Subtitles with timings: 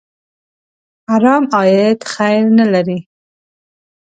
[1.09, 2.99] حرام عاید خیر نه لري.